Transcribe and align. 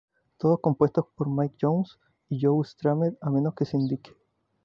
Todos 0.39 0.61
compuestos 0.61 1.05
por 1.15 1.29
Mick 1.29 1.53
Jones 1.61 1.99
y 2.27 2.39
Joe 2.41 2.65
Strummer 2.65 3.19
a 3.21 3.29
menos 3.29 3.53
que 3.53 3.65
se 3.65 3.77
indique. 3.77 4.11